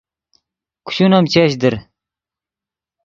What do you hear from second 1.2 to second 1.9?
چش در